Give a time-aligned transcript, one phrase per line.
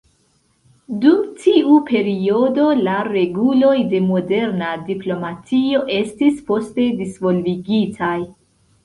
[1.01, 8.15] Dum tiu periodo la reguloj de moderna diplomatio estis poste disvolvigitaj.